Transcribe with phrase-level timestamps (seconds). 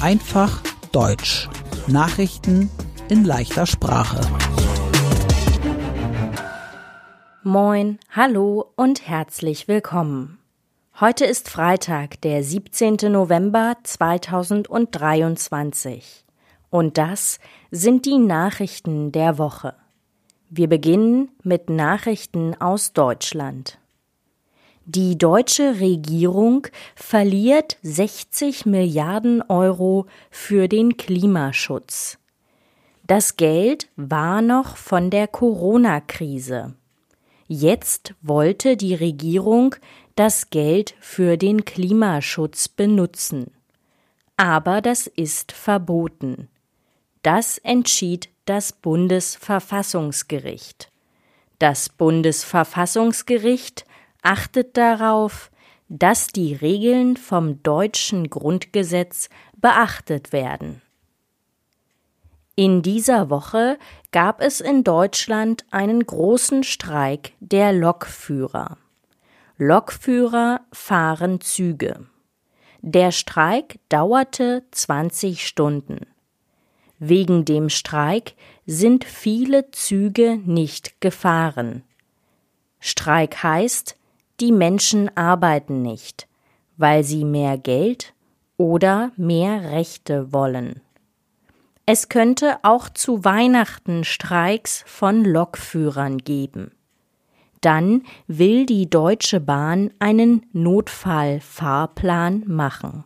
[0.00, 1.46] Einfach Deutsch.
[1.88, 2.70] Nachrichten
[3.10, 4.20] in leichter Sprache.
[7.42, 10.38] Moin, hallo und herzlich willkommen.
[10.98, 13.12] Heute ist Freitag, der 17.
[13.12, 16.24] November 2023.
[16.70, 19.74] Und das sind die Nachrichten der Woche.
[20.48, 23.78] Wir beginnen mit Nachrichten aus Deutschland.
[24.90, 32.16] Die deutsche Regierung verliert 60 Milliarden Euro für den Klimaschutz.
[33.06, 36.74] Das Geld war noch von der Corona-Krise.
[37.48, 39.74] Jetzt wollte die Regierung
[40.16, 43.50] das Geld für den Klimaschutz benutzen.
[44.38, 46.48] Aber das ist verboten.
[47.22, 50.90] Das entschied das Bundesverfassungsgericht.
[51.58, 53.84] Das Bundesverfassungsgericht
[54.22, 55.50] achtet darauf,
[55.88, 60.82] dass die Regeln vom deutschen Grundgesetz beachtet werden.
[62.54, 63.78] In dieser Woche
[64.10, 68.78] gab es in Deutschland einen großen Streik der Lokführer.
[69.58, 72.06] Lokführer fahren Züge.
[72.80, 76.06] Der Streik dauerte 20 Stunden.
[76.98, 78.34] Wegen dem Streik
[78.66, 81.84] sind viele Züge nicht gefahren.
[82.80, 83.97] Streik heißt,
[84.40, 86.28] die Menschen arbeiten nicht,
[86.76, 88.14] weil sie mehr Geld
[88.56, 90.80] oder mehr Rechte wollen.
[91.86, 96.72] Es könnte auch zu Weihnachten Streiks von Lokführern geben.
[97.62, 103.04] Dann will die Deutsche Bahn einen Notfallfahrplan machen.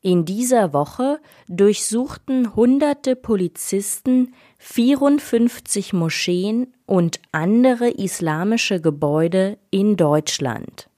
[0.00, 10.88] In dieser Woche durchsuchten hunderte Polizisten 54 Moscheen und andere islamische Gebäude in Deutschland.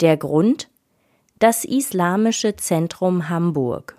[0.00, 0.68] Der Grund?
[1.38, 3.96] Das Islamische Zentrum Hamburg.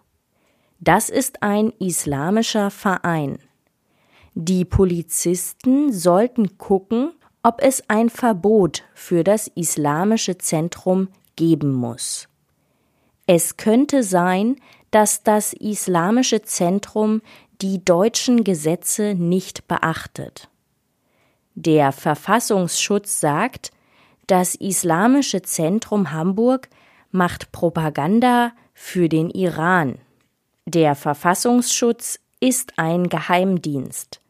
[0.80, 3.40] Das ist ein islamischer Verein.
[4.34, 7.12] Die Polizisten sollten gucken,
[7.44, 12.28] ob es ein Verbot für das Islamische Zentrum geben muss.
[13.26, 14.58] Es könnte sein,
[14.92, 17.22] dass das Islamische Zentrum
[17.62, 20.51] die deutschen Gesetze nicht beachtet.
[21.56, 23.72] Der Verfassungsschutz sagt,
[24.28, 26.70] das Islamische Zentrum Hamburg
[27.12, 30.00] macht Propaganda für den Iran.
[30.66, 34.22] Der Verfassungsschutz ist ein Geheimdienst.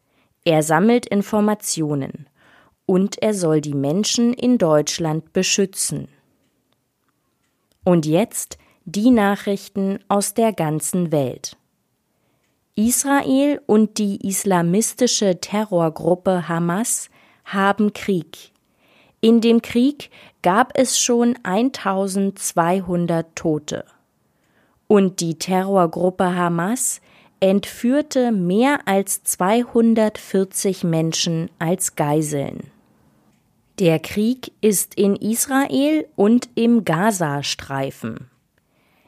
[0.44, 2.28] Er sammelt Informationen
[2.88, 6.08] und er soll die Menschen in Deutschland beschützen.
[7.84, 11.58] Und jetzt die Nachrichten aus der ganzen Welt.
[12.76, 17.10] Israel und die islamistische Terrorgruppe Hamas
[17.46, 18.52] haben Krieg.
[19.20, 20.10] In dem Krieg
[20.42, 23.86] gab es schon 1200 Tote.
[24.88, 27.02] Und die Terrorgruppe Hamas
[27.40, 32.72] entführte mehr als 240 Menschen als Geiseln.
[33.80, 38.30] Der Krieg ist in Israel und im Gazastreifen.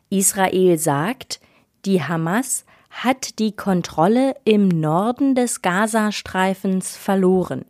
[0.09, 1.39] Israel sagt,
[1.85, 7.65] die Hamas hat die Kontrolle im Norden des Gazastreifens verloren.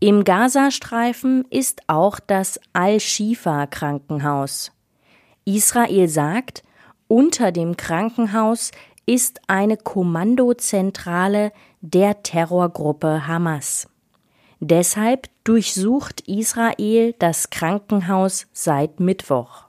[0.00, 4.72] Im Gazastreifen ist auch das Al-Shifa-Krankenhaus.
[5.44, 6.64] Israel sagt,
[7.06, 8.72] unter dem Krankenhaus
[9.06, 13.88] ist eine Kommandozentrale der Terrorgruppe Hamas.
[14.58, 19.64] Deshalb durchsucht Israel das Krankenhaus seit Mittwoch.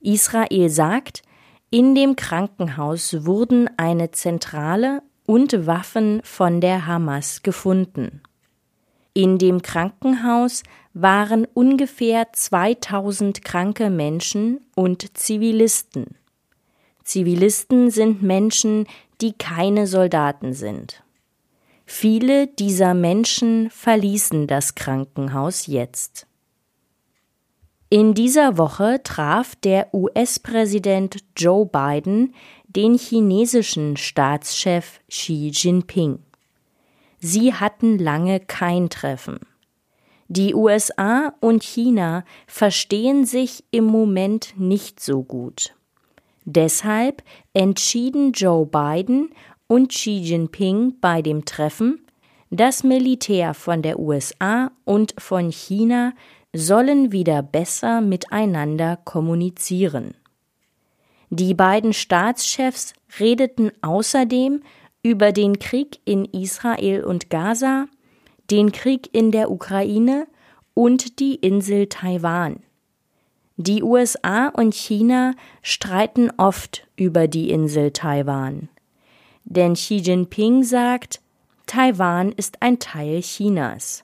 [0.00, 1.22] Israel sagt,
[1.70, 8.22] in dem Krankenhaus wurden eine Zentrale und Waffen von der Hamas gefunden.
[9.14, 10.64] In dem Krankenhaus
[10.94, 16.16] waren ungefähr 2000 kranke Menschen und Zivilisten.
[17.04, 18.86] Zivilisten sind Menschen,
[19.20, 21.04] die keine Soldaten sind.
[21.86, 26.26] Viele dieser Menschen verließen das Krankenhaus jetzt.
[27.92, 32.36] In dieser Woche traf der US-Präsident Joe Biden
[32.68, 36.20] den chinesischen Staatschef Xi Jinping.
[37.18, 39.40] Sie hatten lange kein Treffen.
[40.28, 45.74] Die USA und China verstehen sich im Moment nicht so gut.
[46.44, 49.30] Deshalb entschieden Joe Biden
[49.66, 52.06] und Xi Jinping bei dem Treffen,
[52.50, 56.12] das Militär von der USA und von China
[56.52, 60.14] sollen wieder besser miteinander kommunizieren.
[61.30, 64.62] Die beiden Staatschefs redeten außerdem
[65.02, 67.86] über den Krieg in Israel und Gaza,
[68.50, 70.26] den Krieg in der Ukraine
[70.74, 72.62] und die Insel Taiwan.
[73.56, 78.68] Die USA und China streiten oft über die Insel Taiwan.
[79.44, 81.20] Denn Xi Jinping sagt,
[81.66, 84.02] Taiwan ist ein Teil Chinas.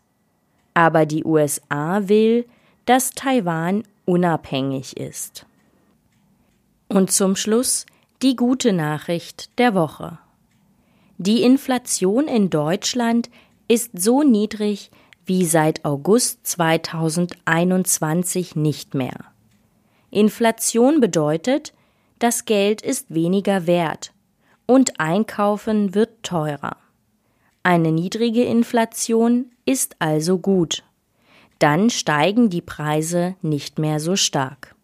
[0.77, 2.47] Aber die USA will,
[2.85, 5.47] dass Taiwan unabhängig ist.
[6.87, 7.87] Und zum Schluss
[8.21, 10.19] die gute Nachricht der Woche.
[11.17, 13.31] Die Inflation in Deutschland
[13.69, 14.91] ist so niedrig
[15.25, 19.25] wie seit August 2021 nicht mehr.
[20.11, 21.73] Inflation bedeutet,
[22.19, 24.13] das Geld ist weniger wert
[24.67, 26.77] und einkaufen wird teurer.
[27.67, 30.85] Eine niedrige Inflation ist also gut.
[31.59, 34.77] Dann steigen die Preise nicht mehr so stark.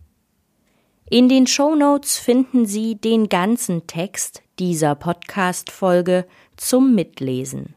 [1.08, 6.26] In den Show Notes finden Sie den ganzen Text dieser Podcast-Folge
[6.56, 7.76] zum Mitlesen.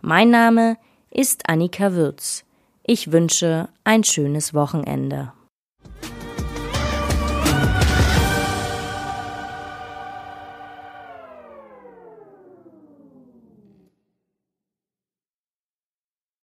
[0.00, 0.78] Mein Name
[1.10, 2.46] ist Annika Würz.
[2.82, 5.34] Ich wünsche ein schönes Wochenende.